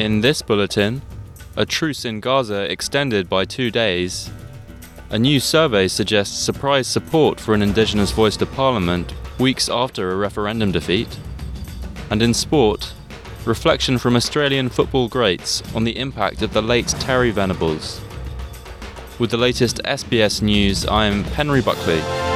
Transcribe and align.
In 0.00 0.22
this 0.22 0.40
bulletin, 0.40 1.02
a 1.56 1.66
truce 1.66 2.06
in 2.06 2.20
Gaza 2.20 2.62
extended 2.72 3.28
by 3.28 3.44
two 3.44 3.70
days. 3.70 4.30
A 5.10 5.18
new 5.18 5.38
survey 5.38 5.88
suggests 5.88 6.38
surprise 6.38 6.86
support 6.86 7.38
for 7.38 7.52
an 7.52 7.60
Indigenous 7.60 8.10
voice 8.10 8.38
to 8.38 8.46
Parliament 8.46 9.12
weeks 9.38 9.68
after 9.68 10.10
a 10.10 10.16
referendum 10.16 10.72
defeat. 10.72 11.18
And 12.08 12.22
in 12.22 12.32
sport, 12.32 12.94
reflection 13.44 13.98
from 13.98 14.16
Australian 14.16 14.70
football 14.70 15.06
greats 15.06 15.62
on 15.74 15.84
the 15.84 15.98
impact 15.98 16.40
of 16.40 16.54
the 16.54 16.62
late 16.62 16.88
Terry 16.88 17.30
Venables. 17.30 18.00
With 19.18 19.30
the 19.30 19.36
latest 19.36 19.82
SBS 19.84 20.40
news, 20.40 20.86
I'm 20.86 21.24
Penry 21.24 21.62
Buckley. 21.62 22.29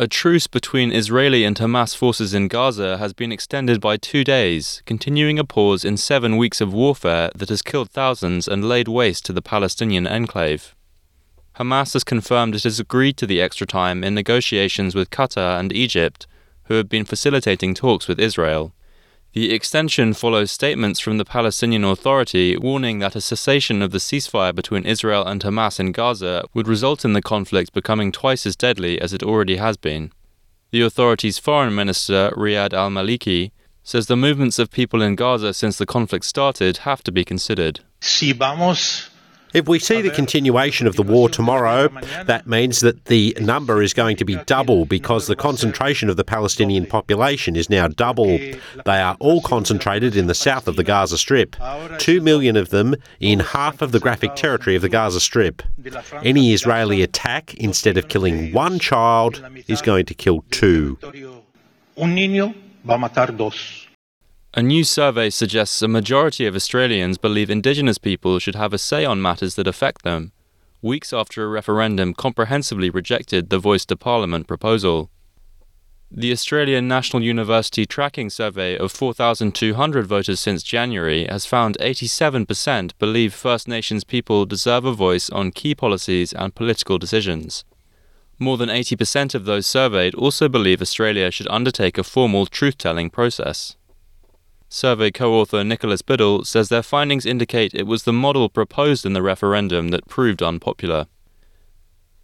A 0.00 0.08
truce 0.08 0.46
between 0.46 0.92
Israeli 0.92 1.44
and 1.44 1.58
Hamas 1.58 1.94
forces 1.94 2.32
in 2.32 2.48
Gaza 2.48 2.96
has 2.96 3.12
been 3.12 3.30
extended 3.30 3.82
by 3.82 3.98
two 3.98 4.24
days, 4.24 4.82
continuing 4.86 5.38
a 5.38 5.44
pause 5.44 5.84
in 5.84 5.98
seven 5.98 6.38
weeks 6.38 6.62
of 6.62 6.72
warfare 6.72 7.30
that 7.34 7.50
has 7.50 7.60
killed 7.60 7.90
thousands 7.90 8.48
and 8.48 8.66
laid 8.66 8.88
waste 8.88 9.26
to 9.26 9.34
the 9.34 9.42
Palestinian 9.42 10.06
enclave. 10.06 10.74
Hamas 11.56 11.92
has 11.92 12.02
confirmed 12.02 12.54
it 12.54 12.62
has 12.62 12.80
agreed 12.80 13.18
to 13.18 13.26
the 13.26 13.42
extra 13.42 13.66
time 13.66 14.02
in 14.02 14.14
negotiations 14.14 14.94
with 14.94 15.10
Qatar 15.10 15.60
and 15.60 15.70
Egypt, 15.70 16.26
who 16.64 16.76
have 16.76 16.88
been 16.88 17.04
facilitating 17.04 17.74
talks 17.74 18.08
with 18.08 18.18
Israel. 18.18 18.72
The 19.32 19.52
extension 19.52 20.12
follows 20.12 20.50
statements 20.50 20.98
from 20.98 21.18
the 21.18 21.24
Palestinian 21.24 21.84
Authority 21.84 22.56
warning 22.56 22.98
that 22.98 23.14
a 23.14 23.20
cessation 23.20 23.80
of 23.80 23.92
the 23.92 23.98
ceasefire 23.98 24.52
between 24.52 24.84
Israel 24.84 25.24
and 25.24 25.40
Hamas 25.40 25.78
in 25.78 25.92
Gaza 25.92 26.44
would 26.52 26.66
result 26.66 27.04
in 27.04 27.12
the 27.12 27.22
conflict 27.22 27.72
becoming 27.72 28.10
twice 28.10 28.44
as 28.44 28.56
deadly 28.56 29.00
as 29.00 29.12
it 29.12 29.22
already 29.22 29.56
has 29.56 29.76
been. 29.76 30.10
The 30.72 30.82
authority's 30.82 31.38
foreign 31.38 31.76
minister, 31.76 32.32
Riyad 32.36 32.72
al 32.72 32.90
Maliki, 32.90 33.52
says 33.84 34.08
the 34.08 34.16
movements 34.16 34.58
of 34.58 34.72
people 34.72 35.00
in 35.00 35.14
Gaza 35.14 35.54
since 35.54 35.78
the 35.78 35.86
conflict 35.86 36.24
started 36.24 36.78
have 36.78 37.04
to 37.04 37.12
be 37.12 37.24
considered. 37.24 37.80
Si 38.00 38.32
vamos 38.32 39.09
if 39.52 39.68
we 39.68 39.78
see 39.78 40.00
the 40.02 40.10
continuation 40.10 40.86
of 40.86 40.96
the 40.96 41.02
war 41.02 41.28
tomorrow, 41.28 41.88
that 42.24 42.46
means 42.46 42.80
that 42.80 43.06
the 43.06 43.36
number 43.40 43.82
is 43.82 43.92
going 43.92 44.16
to 44.16 44.24
be 44.24 44.36
double 44.46 44.84
because 44.84 45.26
the 45.26 45.36
concentration 45.36 46.08
of 46.08 46.16
the 46.16 46.24
Palestinian 46.24 46.86
population 46.86 47.56
is 47.56 47.68
now 47.68 47.88
double. 47.88 48.38
They 48.84 49.00
are 49.00 49.16
all 49.20 49.40
concentrated 49.40 50.16
in 50.16 50.26
the 50.26 50.34
south 50.34 50.68
of 50.68 50.76
the 50.76 50.84
Gaza 50.84 51.18
Strip, 51.18 51.56
two 51.98 52.20
million 52.20 52.56
of 52.56 52.70
them 52.70 52.94
in 53.18 53.40
half 53.40 53.82
of 53.82 53.92
the 53.92 54.00
graphic 54.00 54.34
territory 54.36 54.76
of 54.76 54.82
the 54.82 54.88
Gaza 54.88 55.20
Strip. 55.20 55.62
Any 56.22 56.52
Israeli 56.52 57.02
attack, 57.02 57.54
instead 57.54 57.96
of 57.96 58.08
killing 58.08 58.52
one 58.52 58.78
child, 58.78 59.42
is 59.68 59.82
going 59.82 60.06
to 60.06 60.14
kill 60.14 60.44
two. 60.50 60.98
Un 61.96 62.14
niño 62.16 62.54
va 62.84 62.94
a 62.94 62.98
matar 62.98 63.36
dos. 63.36 63.86
A 64.52 64.64
new 64.64 64.82
survey 64.82 65.30
suggests 65.30 65.80
a 65.80 65.86
majority 65.86 66.44
of 66.44 66.56
Australians 66.56 67.18
believe 67.18 67.50
Indigenous 67.50 67.98
people 67.98 68.40
should 68.40 68.56
have 68.56 68.72
a 68.72 68.78
say 68.78 69.04
on 69.04 69.22
matters 69.22 69.54
that 69.54 69.68
affect 69.68 70.02
them, 70.02 70.32
weeks 70.82 71.12
after 71.12 71.44
a 71.44 71.48
referendum 71.48 72.14
comprehensively 72.14 72.90
rejected 72.90 73.48
the 73.48 73.60
Voice 73.60 73.86
to 73.86 73.96
Parliament 73.96 74.48
proposal. 74.48 75.08
The 76.10 76.32
Australian 76.32 76.88
National 76.88 77.22
University 77.22 77.86
Tracking 77.86 78.28
Survey 78.28 78.76
of 78.76 78.90
4,200 78.90 80.04
voters 80.04 80.40
since 80.40 80.64
January 80.64 81.26
has 81.26 81.46
found 81.46 81.78
87% 81.78 82.98
believe 82.98 83.32
First 83.32 83.68
Nations 83.68 84.02
people 84.02 84.46
deserve 84.46 84.84
a 84.84 84.92
voice 84.92 85.30
on 85.30 85.52
key 85.52 85.76
policies 85.76 86.32
and 86.32 86.52
political 86.52 86.98
decisions. 86.98 87.64
More 88.40 88.56
than 88.56 88.68
80% 88.68 89.36
of 89.36 89.44
those 89.44 89.68
surveyed 89.68 90.16
also 90.16 90.48
believe 90.48 90.82
Australia 90.82 91.30
should 91.30 91.46
undertake 91.48 91.98
a 91.98 92.02
formal 92.02 92.46
truth 92.46 92.76
telling 92.78 93.10
process. 93.10 93.76
Survey 94.72 95.10
co 95.10 95.34
author 95.34 95.64
Nicholas 95.64 96.00
Biddle 96.00 96.44
says 96.44 96.68
their 96.68 96.84
findings 96.84 97.26
indicate 97.26 97.74
it 97.74 97.88
was 97.88 98.04
the 98.04 98.12
model 98.12 98.48
proposed 98.48 99.04
in 99.04 99.14
the 99.14 99.22
referendum 99.22 99.88
that 99.88 100.06
proved 100.06 100.44
unpopular. 100.44 101.06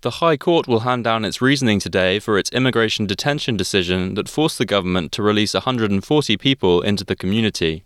The 0.02 0.22
High 0.22 0.36
Court 0.36 0.68
will 0.68 0.80
hand 0.80 1.02
down 1.02 1.24
its 1.24 1.42
reasoning 1.42 1.80
today 1.80 2.20
for 2.20 2.38
its 2.38 2.52
immigration 2.52 3.04
detention 3.04 3.56
decision 3.56 4.14
that 4.14 4.28
forced 4.28 4.58
the 4.58 4.64
government 4.64 5.10
to 5.12 5.24
release 5.24 5.54
140 5.54 6.36
people 6.36 6.82
into 6.82 7.02
the 7.02 7.16
community. 7.16 7.84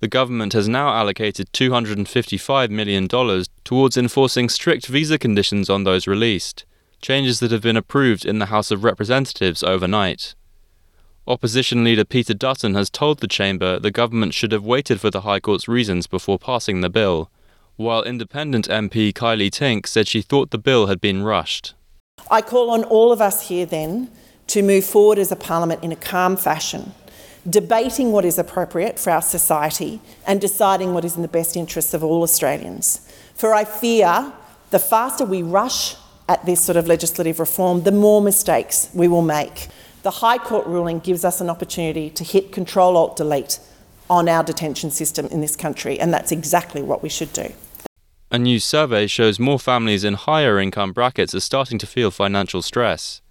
The 0.00 0.08
government 0.08 0.52
has 0.52 0.68
now 0.68 0.90
allocated 0.90 1.50
$255 1.54 2.68
million 2.68 3.08
towards 3.64 3.96
enforcing 3.96 4.50
strict 4.50 4.86
visa 4.86 5.18
conditions 5.18 5.70
on 5.70 5.84
those 5.84 6.06
released, 6.06 6.66
changes 7.00 7.40
that 7.40 7.52
have 7.52 7.62
been 7.62 7.78
approved 7.78 8.26
in 8.26 8.38
the 8.38 8.46
House 8.46 8.70
of 8.70 8.84
Representatives 8.84 9.62
overnight. 9.62 10.34
Opposition 11.24 11.84
leader 11.84 12.04
Peter 12.04 12.34
Dutton 12.34 12.74
has 12.74 12.90
told 12.90 13.20
the 13.20 13.28
chamber 13.28 13.78
the 13.78 13.92
government 13.92 14.34
should 14.34 14.50
have 14.50 14.64
waited 14.64 15.00
for 15.00 15.08
the 15.08 15.20
High 15.20 15.38
Court's 15.38 15.68
reasons 15.68 16.08
before 16.08 16.36
passing 16.36 16.80
the 16.80 16.90
bill, 16.90 17.30
while 17.76 18.02
independent 18.02 18.66
MP 18.66 19.12
Kylie 19.12 19.48
Tink 19.48 19.86
said 19.86 20.08
she 20.08 20.20
thought 20.20 20.50
the 20.50 20.58
bill 20.58 20.86
had 20.86 21.00
been 21.00 21.22
rushed. 21.22 21.74
I 22.28 22.42
call 22.42 22.70
on 22.70 22.82
all 22.82 23.12
of 23.12 23.20
us 23.20 23.46
here 23.46 23.64
then 23.64 24.10
to 24.48 24.64
move 24.64 24.84
forward 24.84 25.16
as 25.16 25.30
a 25.30 25.36
parliament 25.36 25.84
in 25.84 25.92
a 25.92 25.96
calm 25.96 26.36
fashion, 26.36 26.92
debating 27.48 28.10
what 28.10 28.24
is 28.24 28.36
appropriate 28.36 28.98
for 28.98 29.10
our 29.10 29.22
society 29.22 30.00
and 30.26 30.40
deciding 30.40 30.92
what 30.92 31.04
is 31.04 31.14
in 31.14 31.22
the 31.22 31.28
best 31.28 31.56
interests 31.56 31.94
of 31.94 32.02
all 32.02 32.24
Australians. 32.24 33.08
For 33.34 33.54
I 33.54 33.64
fear 33.64 34.32
the 34.70 34.80
faster 34.80 35.24
we 35.24 35.44
rush 35.44 35.94
at 36.28 36.44
this 36.46 36.64
sort 36.64 36.76
of 36.76 36.88
legislative 36.88 37.38
reform, 37.38 37.84
the 37.84 37.92
more 37.92 38.20
mistakes 38.20 38.88
we 38.92 39.06
will 39.06 39.22
make. 39.22 39.68
The 40.02 40.10
High 40.10 40.38
Court 40.38 40.66
ruling 40.66 40.98
gives 40.98 41.24
us 41.24 41.40
an 41.40 41.48
opportunity 41.48 42.10
to 42.10 42.24
hit 42.24 42.50
Control 42.50 42.96
Alt 42.96 43.14
Delete 43.16 43.60
on 44.10 44.28
our 44.28 44.42
detention 44.42 44.90
system 44.90 45.26
in 45.26 45.40
this 45.40 45.54
country, 45.54 46.00
and 46.00 46.12
that's 46.12 46.32
exactly 46.32 46.82
what 46.82 47.04
we 47.04 47.08
should 47.08 47.32
do. 47.32 47.52
A 48.32 48.38
new 48.38 48.58
survey 48.58 49.06
shows 49.06 49.38
more 49.38 49.60
families 49.60 50.02
in 50.02 50.14
higher 50.14 50.58
income 50.58 50.92
brackets 50.92 51.36
are 51.36 51.40
starting 51.40 51.78
to 51.78 51.86
feel 51.86 52.10
financial 52.10 52.62
stress. 52.62 53.22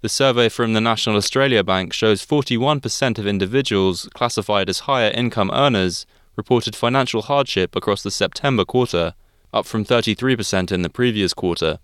The 0.00 0.08
survey 0.08 0.48
from 0.48 0.72
the 0.72 0.80
National 0.80 1.16
Australia 1.16 1.62
Bank 1.62 1.92
shows 1.92 2.24
41% 2.24 3.18
of 3.18 3.26
individuals 3.26 4.08
classified 4.14 4.70
as 4.70 4.80
higher 4.80 5.10
income 5.10 5.50
earners 5.52 6.06
reported 6.36 6.74
financial 6.74 7.20
hardship 7.20 7.76
across 7.76 8.02
the 8.02 8.10
September 8.10 8.64
quarter, 8.64 9.12
up 9.52 9.66
from 9.66 9.84
33% 9.84 10.72
in 10.72 10.80
the 10.80 10.88
previous 10.88 11.34
quarter. 11.34 11.80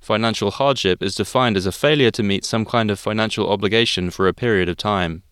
Financial 0.00 0.50
hardship 0.50 1.02
is 1.02 1.14
defined 1.14 1.56
as 1.56 1.66
a 1.66 1.72
failure 1.72 2.10
to 2.10 2.22
meet 2.22 2.44
some 2.44 2.64
kind 2.64 2.90
of 2.90 2.98
financial 2.98 3.48
obligation 3.48 4.10
for 4.10 4.26
a 4.26 4.34
period 4.34 4.68
of 4.68 4.76
time. 4.76 5.22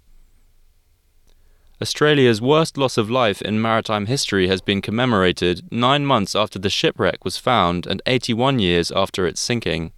Australia's 1.80 2.40
worst 2.40 2.78
loss 2.78 2.96
of 2.96 3.10
life 3.10 3.42
in 3.42 3.60
maritime 3.60 4.06
history 4.06 4.48
has 4.48 4.62
been 4.62 4.80
commemorated 4.80 5.70
nine 5.70 6.06
months 6.06 6.34
after 6.34 6.58
the 6.58 6.70
shipwreck 6.70 7.22
was 7.22 7.36
found 7.36 7.86
and 7.86 8.00
81 8.06 8.58
years 8.58 8.90
after 8.90 9.26
its 9.26 9.40
sinking. 9.40 9.92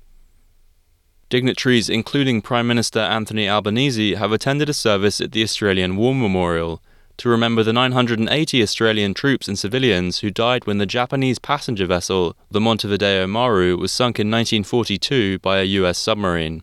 Dignitaries, 1.28 1.88
including 1.88 2.42
Prime 2.42 2.66
Minister 2.66 2.98
Anthony 2.98 3.48
Albanese, 3.48 4.14
have 4.16 4.32
attended 4.32 4.68
a 4.68 4.74
service 4.74 5.20
at 5.20 5.32
the 5.32 5.42
Australian 5.42 5.96
War 5.96 6.14
Memorial 6.14 6.82
to 7.18 7.28
remember 7.28 7.64
the 7.64 7.72
980 7.72 8.62
Australian 8.62 9.12
troops 9.12 9.48
and 9.48 9.58
civilians 9.58 10.20
who 10.20 10.30
died 10.30 10.66
when 10.66 10.78
the 10.78 10.86
Japanese 10.86 11.40
passenger 11.40 11.84
vessel, 11.84 12.36
the 12.48 12.60
Montevideo 12.60 13.26
Maru, 13.26 13.76
was 13.76 13.90
sunk 13.90 14.20
in 14.20 14.30
1942 14.30 15.40
by 15.40 15.58
a 15.58 15.64
US 15.64 15.98
submarine. 15.98 16.62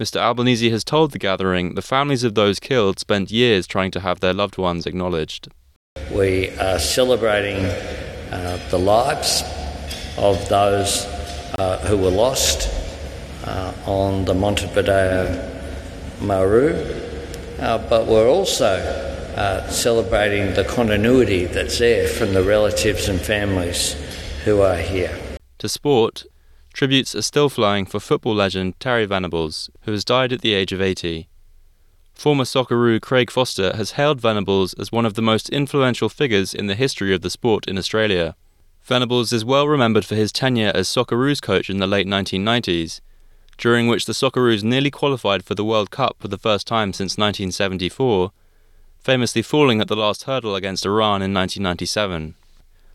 Mr. 0.00 0.16
Albanese 0.16 0.70
has 0.70 0.82
told 0.82 1.12
the 1.12 1.18
gathering 1.18 1.74
the 1.74 1.82
families 1.82 2.24
of 2.24 2.34
those 2.34 2.58
killed 2.58 2.98
spent 2.98 3.30
years 3.30 3.66
trying 3.66 3.90
to 3.90 4.00
have 4.00 4.20
their 4.20 4.32
loved 4.32 4.56
ones 4.56 4.86
acknowledged. 4.86 5.48
We 6.10 6.48
are 6.58 6.78
celebrating 6.78 7.66
uh, 7.66 8.58
the 8.70 8.78
lives 8.78 9.42
of 10.16 10.48
those 10.48 11.04
uh, 11.58 11.78
who 11.86 11.98
were 11.98 12.10
lost 12.10 12.66
uh, 13.44 13.74
on 13.84 14.24
the 14.24 14.32
Montevideo 14.32 15.50
Maru, 16.22 16.72
uh, 17.58 17.76
but 17.90 18.06
we're 18.06 18.28
also 18.28 19.11
uh, 19.36 19.68
celebrating 19.68 20.54
the 20.54 20.64
continuity 20.64 21.46
that's 21.46 21.78
there 21.78 22.06
from 22.06 22.34
the 22.34 22.42
relatives 22.42 23.08
and 23.08 23.20
families 23.20 23.94
who 24.44 24.60
are 24.60 24.76
here. 24.76 25.18
To 25.58 25.68
sport, 25.68 26.24
tributes 26.72 27.14
are 27.14 27.22
still 27.22 27.48
flying 27.48 27.86
for 27.86 28.00
football 28.00 28.34
legend 28.34 28.78
Terry 28.80 29.06
Venables, 29.06 29.70
who 29.82 29.92
has 29.92 30.04
died 30.04 30.32
at 30.32 30.40
the 30.40 30.54
age 30.54 30.72
of 30.72 30.80
80. 30.80 31.28
Former 32.14 32.44
Socceroo 32.44 33.00
Craig 33.00 33.30
Foster 33.30 33.74
has 33.76 33.92
hailed 33.92 34.20
Venables 34.20 34.74
as 34.74 34.92
one 34.92 35.06
of 35.06 35.14
the 35.14 35.22
most 35.22 35.48
influential 35.48 36.08
figures 36.08 36.52
in 36.54 36.66
the 36.66 36.74
history 36.74 37.14
of 37.14 37.22
the 37.22 37.30
sport 37.30 37.66
in 37.66 37.78
Australia. 37.78 38.36
Venables 38.82 39.32
is 39.32 39.44
well 39.44 39.66
remembered 39.66 40.04
for 40.04 40.14
his 40.14 40.32
tenure 40.32 40.72
as 40.74 40.88
Socceroos 40.88 41.40
coach 41.40 41.70
in 41.70 41.78
the 41.78 41.86
late 41.86 42.06
1990s, 42.06 43.00
during 43.56 43.88
which 43.88 44.06
the 44.06 44.12
Socceroos 44.12 44.62
nearly 44.62 44.90
qualified 44.90 45.44
for 45.44 45.54
the 45.54 45.64
World 45.64 45.90
Cup 45.90 46.16
for 46.18 46.28
the 46.28 46.38
first 46.38 46.66
time 46.66 46.92
since 46.92 47.16
1974 47.16 48.32
famously 49.02 49.42
falling 49.42 49.80
at 49.80 49.88
the 49.88 49.96
last 49.96 50.24
hurdle 50.24 50.54
against 50.54 50.86
Iran 50.86 51.22
in 51.22 51.34
1997. 51.34 52.34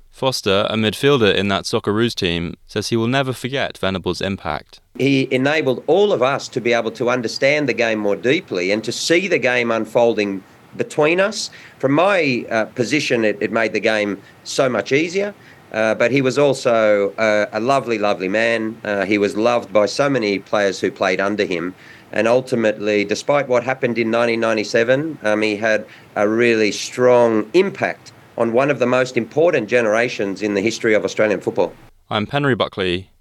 Foster, 0.10 0.66
a 0.70 0.76
midfielder 0.76 1.34
in 1.36 1.48
that 1.50 1.66
Socceroos 1.66 2.16
team, 2.16 2.56
says 2.66 2.90
he 2.90 2.96
will 2.96 3.08
never 3.08 3.34
forget 3.34 3.78
Venables' 3.78 4.22
impact. 4.22 4.80
He 4.98 5.28
enabled 5.32 5.84
all 5.86 6.12
of 6.12 6.24
us 6.24 6.48
to 6.48 6.60
be 6.60 6.74
able 6.74 6.90
to 6.92 7.10
understand 7.10 7.70
the 7.70 7.74
game 7.74 8.00
more 8.00 8.16
deeply 8.16 8.72
and 8.72 8.84
to 8.84 8.92
see 8.92 9.28
the 9.28 9.38
game 9.38 9.70
unfolding 9.70 10.44
between 10.76 11.20
us. 11.20 11.52
From 11.78 11.92
my 11.92 12.46
uh, 12.50 12.66
position, 12.66 13.24
it, 13.24 13.38
it, 13.42 13.52
made 13.52 13.74
the 13.74 13.80
game 13.80 14.20
so 14.44 14.68
much 14.68 14.92
easier. 14.92 15.36
Uh, 15.72 15.94
but 15.94 16.12
he 16.12 16.22
was 16.22 16.38
also 16.38 17.12
uh, 17.18 17.46
a 17.52 17.60
lovely, 17.60 17.98
lovely 17.98 18.30
man. 18.30 18.80
Uh, 18.84 19.06
he 19.06 19.18
was 19.18 19.36
loved 19.36 19.72
by 19.72 19.86
so 19.86 20.10
many 20.10 20.40
players 20.40 20.80
who 20.80 20.90
played 20.90 21.20
under 21.20 21.46
him. 21.46 21.76
And 22.12 22.28
ultimately, 22.28 23.04
despite 23.04 23.48
what 23.48 23.64
happened 23.64 23.98
in 23.98 24.12
1997, 24.12 25.20
um, 25.24 25.42
he 25.42 25.58
had 25.58 25.86
a 26.16 26.28
really 26.28 26.72
strong 26.72 27.50
impact 27.54 28.12
on 28.38 28.54
one 28.54 28.70
of 28.70 28.80
the 28.80 28.86
most 28.86 29.18
important 29.18 29.68
generations 29.68 30.42
in 30.42 30.54
the 30.54 30.62
history 30.62 30.94
of 30.94 31.04
Australian 31.04 31.42
football. 31.42 31.74
I'm 32.10 32.26
Penry 32.26 32.58
Buckley. 32.58 33.12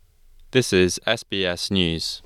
This 0.52 0.72
is 0.72 1.00
SBS 1.06 1.70
News. 1.70 2.22